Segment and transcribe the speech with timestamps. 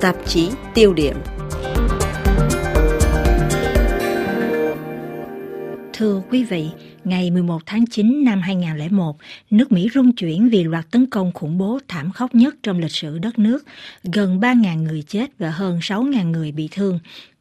[0.00, 1.16] tạp chí tiêu điểm.
[5.92, 6.68] Thưa quý vị,
[7.04, 9.16] ngày 11 tháng 9 năm 2001,
[9.50, 12.90] nước Mỹ rung chuyển vì loạt tấn công khủng bố thảm khốc nhất trong lịch
[12.90, 13.64] sử đất nước.
[14.02, 16.98] Gần 3.000 người chết và hơn 6.000 người bị thương.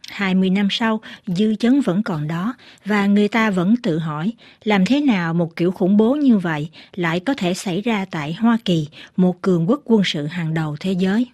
[0.10, 2.56] 20 năm sau, dư chấn vẫn còn đó
[2.86, 4.34] và người ta vẫn tự hỏi
[4.64, 8.34] làm thế nào một kiểu khủng bố như vậy lại có thể xảy ra tại
[8.34, 8.88] Hoa Kỳ,
[9.18, 11.28] một cường quốc quân sự hàng đầu thế giới.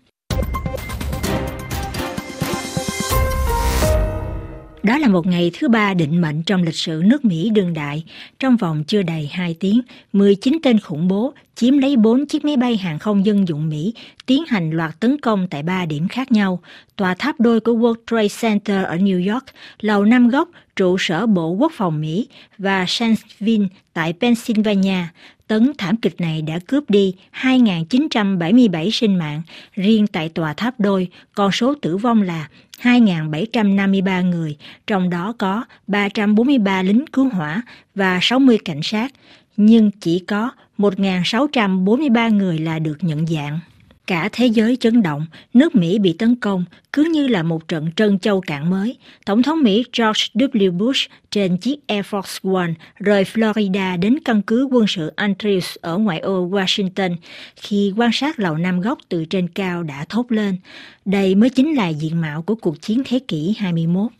[4.86, 8.04] Đó là một ngày thứ ba định mệnh trong lịch sử nước Mỹ đương đại.
[8.40, 9.82] Trong vòng chưa đầy 2 tiếng,
[10.14, 13.94] 19 tên khủng bố chiếm lấy 4 chiếc máy bay hàng không dân dụng Mỹ
[14.26, 16.60] tiến hành loạt tấn công tại ba điểm khác nhau.
[16.96, 19.46] Tòa tháp đôi của World Trade Center ở New York,
[19.80, 25.04] Lầu Năm Góc, trụ sở Bộ Quốc phòng Mỹ và Shanksville tại Pennsylvania.
[25.48, 29.42] Tấn thảm kịch này đã cướp đi 2.977 sinh mạng.
[29.74, 32.48] Riêng tại tòa tháp đôi, con số tử vong là
[32.82, 37.62] 2.753 người, trong đó có 343 lính cứu hỏa
[37.96, 39.12] và 60 cảnh sát,
[39.58, 43.60] nhưng chỉ có 1.643 người là được nhận dạng.
[44.08, 47.92] Cả thế giới chấn động, nước Mỹ bị tấn công, cứ như là một trận
[47.96, 48.98] trân châu cạn mới.
[49.26, 50.72] Tổng thống Mỹ George W.
[50.72, 55.98] Bush trên chiếc Air Force One rời Florida đến căn cứ quân sự Andrews ở
[55.98, 57.16] ngoại ô Washington.
[57.56, 60.58] Khi quan sát lầu Nam Góc từ trên cao đã thốt lên,
[61.06, 64.12] đây mới chính là diện mạo của cuộc chiến thế kỷ 21.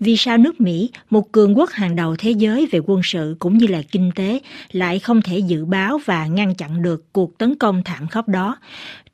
[0.00, 3.58] Vì sao nước Mỹ, một cường quốc hàng đầu thế giới về quân sự cũng
[3.58, 4.40] như là kinh tế,
[4.72, 8.56] lại không thể dự báo và ngăn chặn được cuộc tấn công thảm khốc đó?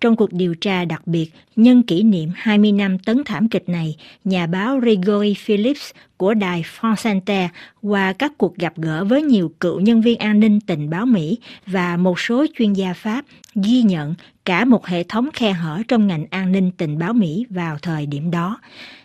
[0.01, 3.97] Trong cuộc điều tra đặc biệt nhân kỷ niệm 20 năm tấn thảm kịch này,
[4.25, 7.51] nhà báo Gregory Phillips của đài France Inter
[7.83, 11.39] qua các cuộc gặp gỡ với nhiều cựu nhân viên an ninh tình báo Mỹ
[11.67, 16.07] và một số chuyên gia Pháp ghi nhận cả một hệ thống khe hở trong
[16.07, 18.59] ngành an ninh tình báo Mỹ vào thời điểm đó.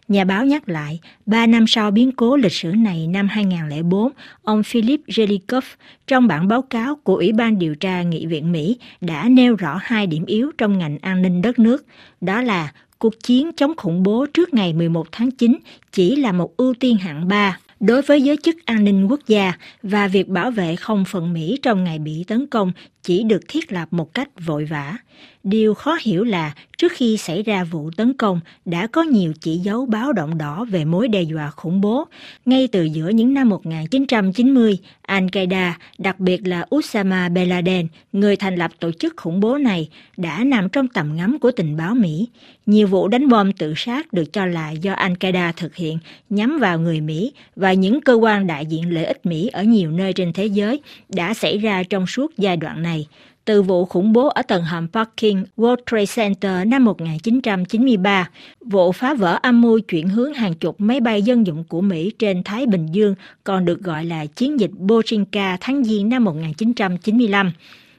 [0.07, 4.11] Nhà báo nhắc lại, ba năm sau biến cố lịch sử này năm 2004,
[4.43, 5.61] ông Philip Jelikoff
[6.07, 9.79] trong bản báo cáo của Ủy ban điều tra Nghị viện Mỹ đã nêu rõ
[9.83, 11.85] hai điểm yếu trong ngành an ninh đất nước,
[12.21, 15.57] đó là cuộc chiến chống khủng bố trước ngày 11 tháng 9
[15.91, 19.53] chỉ là một ưu tiên hạng 3 đối với giới chức an ninh quốc gia
[19.83, 22.71] và việc bảo vệ không phận Mỹ trong ngày bị tấn công
[23.03, 24.97] chỉ được thiết lập một cách vội vã.
[25.45, 29.57] Điều khó hiểu là trước khi xảy ra vụ tấn công đã có nhiều chỉ
[29.57, 32.05] dấu báo động đỏ về mối đe dọa khủng bố.
[32.45, 38.55] Ngay từ giữa những năm 1990, Al-Qaeda, đặc biệt là Osama Bin Laden, người thành
[38.55, 42.27] lập tổ chức khủng bố này, đã nằm trong tầm ngắm của tình báo Mỹ.
[42.65, 45.97] Nhiều vụ đánh bom tự sát được cho là do Al-Qaeda thực hiện
[46.29, 49.91] nhắm vào người Mỹ và những cơ quan đại diện lợi ích Mỹ ở nhiều
[49.91, 50.79] nơi trên thế giới
[51.09, 53.07] đã xảy ra trong suốt giai đoạn này
[53.45, 58.29] từ vụ khủng bố ở tầng hầm parking World Trade Center năm 1993,
[58.61, 62.11] vụ phá vỡ âm mưu chuyển hướng hàng chục máy bay dân dụng của Mỹ
[62.19, 67.51] trên Thái Bình Dương còn được gọi là chiến dịch Bojinka tháng Giêng năm 1995,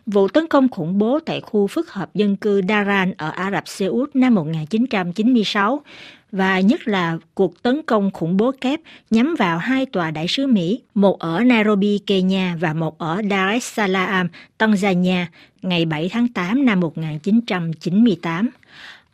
[0.07, 3.69] vụ tấn công khủng bố tại khu phức hợp dân cư Daran ở Ả Rập
[3.69, 5.83] Xê Út năm 1996
[6.37, 8.81] và nhất là cuộc tấn công khủng bố kép
[9.11, 13.53] nhắm vào hai tòa đại sứ Mỹ, một ở Nairobi, Kenya và một ở Dar
[13.53, 15.25] es Salaam, Tanzania,
[15.63, 18.51] ngày 7 tháng 8 năm 1998.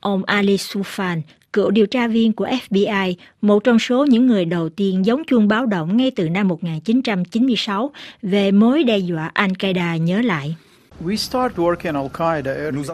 [0.00, 1.20] Ông Ali Sufan,
[1.52, 5.48] cựu điều tra viên của FBI, một trong số những người đầu tiên giống chuông
[5.48, 7.90] báo động ngay từ năm 1996
[8.22, 10.56] về mối đe dọa Al-Qaeda nhớ lại.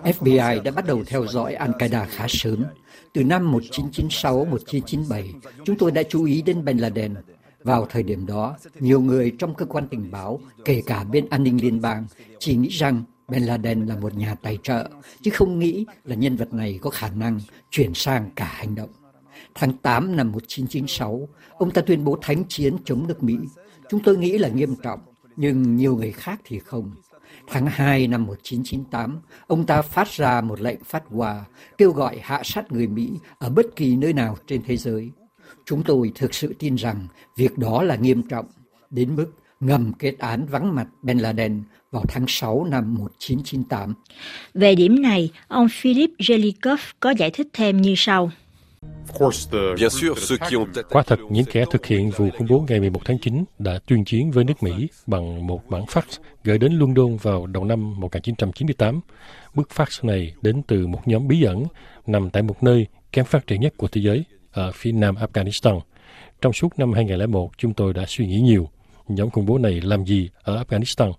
[0.05, 2.65] FBI đã bắt đầu theo dõi Al-Qaeda khá sớm.
[3.13, 5.23] Từ năm 1996-1997,
[5.65, 7.15] chúng tôi đã chú ý đến Bin Laden.
[7.63, 11.43] Vào thời điểm đó, nhiều người trong cơ quan tình báo, kể cả bên an
[11.43, 12.07] ninh liên bang,
[12.39, 14.89] chỉ nghĩ rằng Bin Laden là một nhà tài trợ,
[15.23, 18.91] chứ không nghĩ là nhân vật này có khả năng chuyển sang cả hành động.
[19.55, 23.35] Tháng 8 năm 1996, ông ta tuyên bố thánh chiến chống nước Mỹ.
[23.89, 25.01] Chúng tôi nghĩ là nghiêm trọng,
[25.37, 26.91] nhưng nhiều người khác thì không.
[27.47, 31.45] Tháng 2 năm 1998, ông ta phát ra một lệnh phát hòa
[31.79, 35.11] kêu gọi hạ sát người Mỹ ở bất kỳ nơi nào trên thế giới.
[35.65, 37.07] Chúng tôi thực sự tin rằng
[37.37, 38.47] việc đó là nghiêm trọng,
[38.91, 43.95] đến mức ngầm kết án vắng mặt Ben Laden vào tháng 6 năm 1998.
[44.55, 48.31] Về điểm này, ông Philip Jelikov có giải thích thêm như sau.
[50.91, 54.05] Quả thật, những kẻ thực hiện vụ khủng bố ngày 11 tháng 9 đã tuyên
[54.05, 56.03] chiến với nước Mỹ bằng một bản fax
[56.45, 59.01] gửi đến London vào đầu năm 1998.
[59.55, 61.65] Bức fax này đến từ một nhóm bí ẩn
[62.07, 65.81] nằm tại một nơi kém phát triển nhất của thế giới, ở phía nam Afghanistan.
[66.41, 68.69] Trong suốt năm 2001, chúng tôi đã suy nghĩ nhiều,
[69.09, 71.13] nhóm khủng bố này làm gì ở Afghanistan.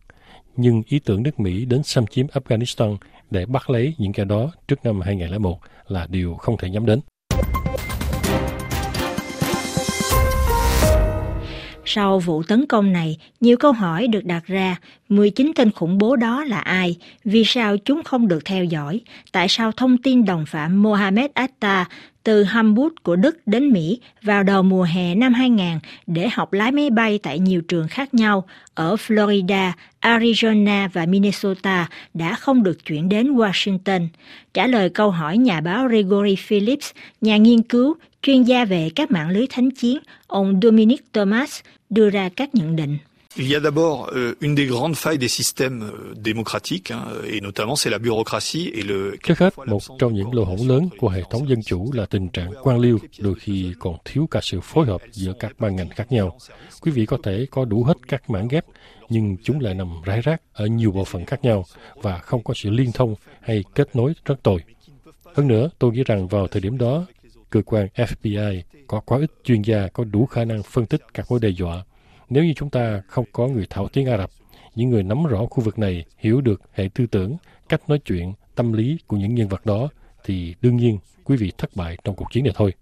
[0.56, 2.98] nhưng ý tưởng nước Mỹ đến xâm chiếm Afghanistan
[3.32, 7.00] để bắt lấy những kẻ đó trước năm 2001 là điều không thể nhắm đến.
[11.92, 14.76] Sau vụ tấn công này, nhiều câu hỏi được đặt ra.
[15.10, 16.98] 19 tên khủng bố đó là ai?
[17.24, 19.02] Vì sao chúng không được theo dõi?
[19.32, 21.86] Tại sao thông tin đồng phạm Mohammed Atta
[22.30, 26.72] từ Hamburg của Đức đến Mỹ vào đầu mùa hè năm 2000 để học lái
[26.72, 29.72] máy bay tại nhiều trường khác nhau ở Florida,
[30.02, 34.08] Arizona và Minnesota đã không được chuyển đến Washington.
[34.54, 36.92] Trả lời câu hỏi nhà báo Gregory Phillips,
[37.22, 39.98] nhà nghiên cứu, chuyên gia về các mạng lưới thánh chiến,
[40.28, 41.60] ông Dominic Thomas
[41.90, 42.98] đưa ra các nhận định.
[43.38, 47.42] Il y a d'abord euh, une des grandes failles des systèmes euh, démocratiques, hein, et
[47.42, 49.18] notamment c'est la bureaucratie et le.
[49.24, 52.30] Trước hết, một trong những lỗ hổng lớn của hệ thống dân chủ là tình
[52.30, 55.90] trạng quan liêu, đôi khi còn thiếu cả sự phối hợp giữa các ban ngành
[55.90, 56.38] khác nhau.
[56.82, 58.66] Quý vị có thể có đủ hết các mảng ghép,
[59.10, 61.66] nhưng chúng lại nằm rải rác ở nhiều bộ phận khác nhau
[61.96, 64.64] và không có sự liên thông hay kết nối rất tồi.
[65.36, 67.06] Hơn nữa, tôi nghĩ rằng vào thời điểm đó,
[67.50, 71.26] cơ quan FBI có quá ít chuyên gia có đủ khả năng phân tích các
[71.30, 71.84] mối đe dọa
[72.30, 74.30] nếu như chúng ta không có người thạo tiếng Ả Rập,
[74.76, 77.38] những người nắm rõ khu vực này, hiểu được hệ tư tưởng,
[77.70, 79.90] cách nói chuyện, tâm lý của những nhân vật đó,
[80.26, 82.74] thì đương nhiên quý vị thất bại trong cuộc chiến này thôi.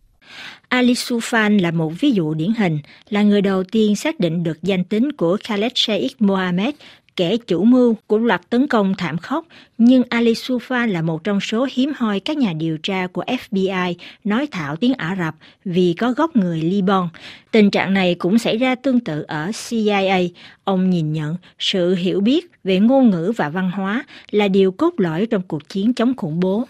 [0.67, 2.79] Ali Sufan là một ví dụ điển hình,
[3.09, 6.75] là người đầu tiên xác định được danh tính của Khaled Sheikh Mohammed,
[7.17, 9.45] kẻ chủ mưu của loạt tấn công thảm khốc,
[9.77, 13.93] nhưng Ali Sufa là một trong số hiếm hoi các nhà điều tra của FBI
[14.23, 15.35] nói thạo tiếng Ả Rập
[15.65, 17.07] vì có gốc người Liban.
[17.51, 20.19] Tình trạng này cũng xảy ra tương tự ở CIA.
[20.63, 24.93] Ông nhìn nhận sự hiểu biết về ngôn ngữ và văn hóa là điều cốt
[24.97, 26.65] lõi trong cuộc chiến chống khủng bố.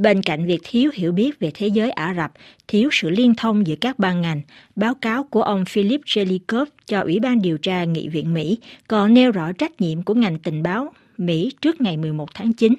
[0.00, 2.32] Bên cạnh việc thiếu hiểu biết về thế giới Ả Rập,
[2.68, 4.40] thiếu sự liên thông giữa các ban ngành,
[4.76, 8.58] báo cáo của ông Philip Jelikov cho Ủy ban điều tra Nghị viện Mỹ
[8.88, 12.74] còn nêu rõ trách nhiệm của ngành tình báo Mỹ trước ngày 11 tháng 9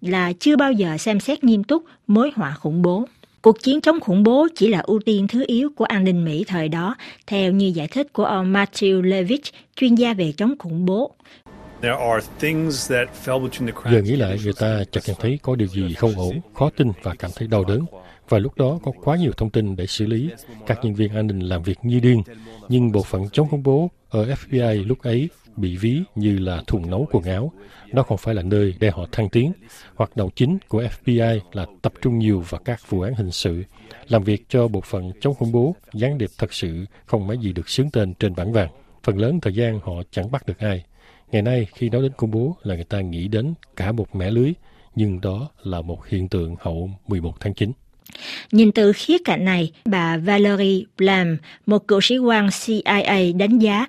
[0.00, 3.04] là chưa bao giờ xem xét nghiêm túc mối họa khủng bố.
[3.42, 6.44] Cuộc chiến chống khủng bố chỉ là ưu tiên thứ yếu của an ninh Mỹ
[6.46, 6.94] thời đó,
[7.26, 11.14] theo như giải thích của ông Matthew Levitch, chuyên gia về chống khủng bố.
[13.92, 16.92] Giờ nghĩ lại, người ta chợt nhận thấy có điều gì không ổn, khó tin
[17.02, 17.86] và cảm thấy đau đớn.
[18.28, 20.30] Và lúc đó có quá nhiều thông tin để xử lý.
[20.66, 22.22] Các nhân viên an ninh làm việc như điên.
[22.68, 26.90] Nhưng bộ phận chống khủng bố ở FBI lúc ấy bị ví như là thùng
[26.90, 27.52] nấu quần áo.
[27.92, 29.52] Đó không phải là nơi để họ thăng tiến.
[29.94, 33.62] Hoạt động chính của FBI là tập trung nhiều vào các vụ án hình sự,
[34.08, 37.52] làm việc cho bộ phận chống khủng bố, gián điệp thật sự không mấy gì
[37.52, 38.68] được xướng tên trên bản vàng.
[39.02, 40.84] Phần lớn thời gian họ chẳng bắt được ai.
[41.32, 44.30] Ngày nay, khi nói đến khủng bố là người ta nghĩ đến cả một mẻ
[44.30, 44.52] lưới,
[44.94, 47.72] nhưng đó là một hiện tượng hậu 11 tháng 9.
[48.52, 53.86] Nhìn từ khía cạnh này, bà Valerie Blam, một cựu sĩ quan CIA đánh giá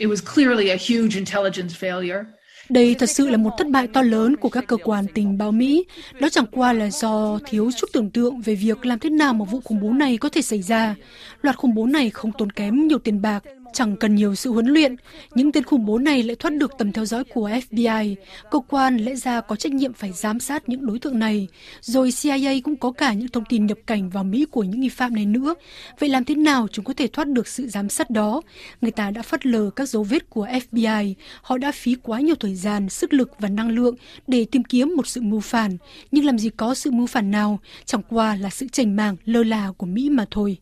[0.00, 2.24] It was clearly a huge intelligence failure.
[2.68, 5.52] Đây thật sự là một thất bại to lớn của các cơ quan tình báo
[5.52, 5.84] Mỹ.
[6.20, 9.44] Đó chẳng qua là do thiếu chút tưởng tượng về việc làm thế nào một
[9.50, 10.94] vụ khủng bố này có thể xảy ra.
[11.42, 14.66] Loạt khủng bố này không tốn kém nhiều tiền bạc, Chẳng cần nhiều sự huấn
[14.66, 14.96] luyện,
[15.34, 18.14] những tên khủng bố này lại thoát được tầm theo dõi của FBI.
[18.50, 21.48] Cơ quan lẽ ra có trách nhiệm phải giám sát những đối tượng này.
[21.80, 24.88] Rồi CIA cũng có cả những thông tin nhập cảnh vào Mỹ của những nghi
[24.88, 25.54] phạm này nữa.
[25.98, 28.42] Vậy làm thế nào chúng có thể thoát được sự giám sát đó?
[28.80, 31.14] Người ta đã phất lờ các dấu vết của FBI.
[31.42, 33.94] Họ đã phí quá nhiều thời gian, sức lực và năng lượng
[34.26, 35.76] để tìm kiếm một sự mưu phản.
[36.10, 39.42] Nhưng làm gì có sự mưu phản nào, chẳng qua là sự chảnh màng lơ
[39.42, 40.56] là của Mỹ mà thôi.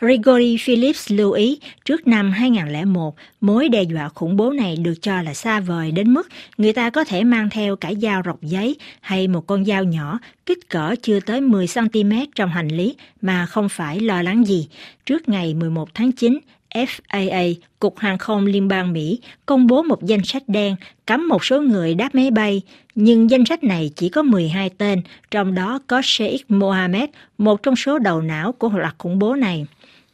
[0.00, 5.22] Rigori Phillips lưu ý trước năm 2001, mối đe dọa khủng bố này được cho
[5.22, 8.76] là xa vời đến mức người ta có thể mang theo cả dao rọc giấy
[9.00, 13.68] hay một con dao nhỏ kích cỡ chưa tới 10cm trong hành lý mà không
[13.68, 14.68] phải lo lắng gì.
[15.06, 16.38] Trước ngày 11 tháng 9,
[16.74, 20.76] FAA, Cục Hàng không Liên bang Mỹ, công bố một danh sách đen
[21.06, 22.62] cấm một số người đáp máy bay,
[22.94, 27.76] nhưng danh sách này chỉ có 12 tên, trong đó có Sheikh Mohammed, một trong
[27.76, 29.66] số đầu não của loạt khủng bố này.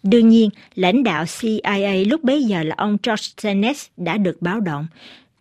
[0.03, 4.61] Đương nhiên, lãnh đạo CIA lúc bấy giờ là ông George Tenet đã được báo
[4.61, 4.87] động.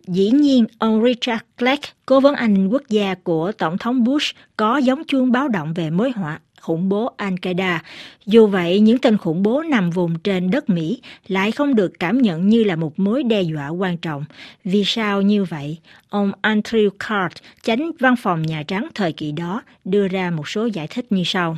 [0.06, 4.36] Dĩ nhiên, ông Richard Clark, cố vấn an ninh quốc gia của Tổng thống Bush,
[4.56, 7.78] có giống chuông báo động về mối họa khủng bố Al-Qaeda.
[8.26, 12.18] Dù vậy, những tên khủng bố nằm vùng trên đất Mỹ lại không được cảm
[12.18, 14.24] nhận như là một mối đe dọa quan trọng.
[14.64, 15.78] Vì sao như vậy?
[16.08, 20.66] Ông Andrew Card, tránh văn phòng Nhà Trắng thời kỳ đó, đưa ra một số
[20.66, 21.56] giải thích như sau.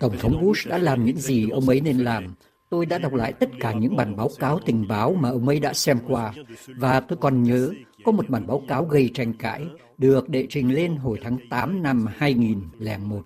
[0.00, 2.34] Tổng thống Bush đã làm những gì ông ấy nên làm.
[2.70, 5.60] Tôi đã đọc lại tất cả những bản báo cáo tình báo mà ông ấy
[5.60, 6.32] đã xem qua,
[6.66, 7.70] và tôi còn nhớ
[8.04, 9.66] có một bản báo cáo gây tranh cãi
[9.98, 13.22] được đệ trình lên hồi tháng 8 năm 2001,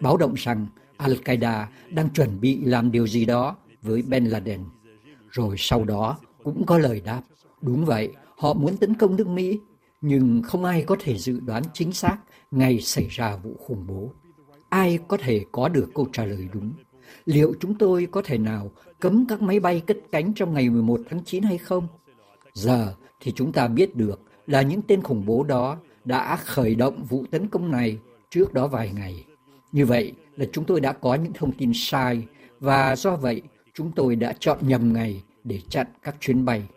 [0.00, 0.66] báo động rằng
[0.98, 4.60] Al-Qaeda đang chuẩn bị làm điều gì đó với ben Laden.
[5.30, 7.22] Rồi sau đó cũng có lời đáp,
[7.62, 9.60] Đúng vậy, họ muốn tấn công nước Mỹ,
[10.00, 12.16] nhưng không ai có thể dự đoán chính xác
[12.50, 14.12] ngày xảy ra vụ khủng bố.
[14.68, 16.72] Ai có thể có được câu trả lời đúng?
[17.24, 21.00] Liệu chúng tôi có thể nào cấm các máy bay cất cánh trong ngày 11
[21.10, 21.88] tháng 9 hay không?
[22.54, 27.04] Giờ thì chúng ta biết được là những tên khủng bố đó đã khởi động
[27.08, 27.98] vụ tấn công này
[28.30, 29.24] trước đó vài ngày.
[29.72, 32.26] Như vậy là chúng tôi đã có những thông tin sai
[32.60, 33.42] và do vậy
[33.74, 36.68] chúng tôi đã chọn nhầm ngày để chặn các chuyến bay.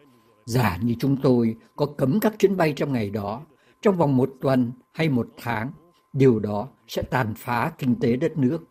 [0.46, 3.42] Giả như chúng tôi có cấm các chuyến bay trong ngày đó,
[3.82, 5.72] trong vòng một tuần hay một tháng,
[6.14, 8.64] điều đó sẽ tàn phá kinh tế đất nước.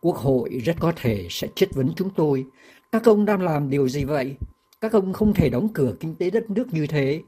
[0.00, 2.46] Quốc hội rất có thể sẽ chất vấn chúng tôi.
[2.92, 4.36] Các ông đang làm điều gì vậy?
[4.80, 7.22] Các ông không thể đóng cửa kinh tế đất nước như thế.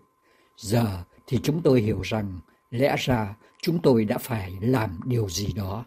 [0.57, 0.87] Giờ
[1.27, 2.41] thì chúng tôi hiểu rằng
[2.71, 5.85] lẽ ra chúng tôi đã phải làm điều gì đó.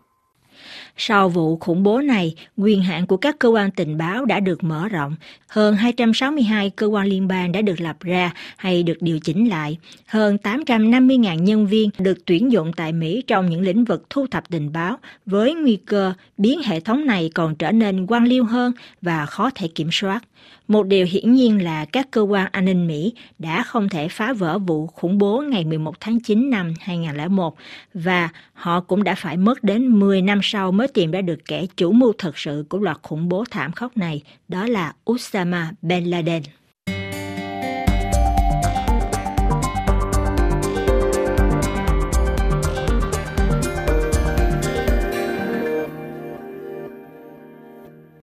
[0.98, 4.64] Sau vụ khủng bố này, quyền hạn của các cơ quan tình báo đã được
[4.64, 5.16] mở rộng.
[5.48, 9.78] Hơn 262 cơ quan liên bang đã được lập ra hay được điều chỉnh lại.
[10.06, 14.50] Hơn 850.000 nhân viên được tuyển dụng tại Mỹ trong những lĩnh vực thu thập
[14.50, 18.74] tình báo, với nguy cơ biến hệ thống này còn trở nên quan liêu hơn
[19.02, 20.24] và khó thể kiểm soát.
[20.68, 24.34] Một điều hiển nhiên là các cơ quan an ninh Mỹ đã không thể phá
[24.34, 27.56] vỡ vụ khủng bố ngày 11 tháng 9 năm 2001
[27.94, 31.66] và họ cũng đã phải mất đến 10 năm sau mới tìm ra được kẻ
[31.78, 36.06] chủ mưu thật sự của loạt khủng bố thảm khốc này, đó là Osama Bin
[36.06, 36.44] Laden.